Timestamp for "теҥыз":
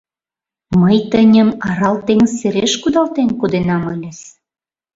2.05-2.31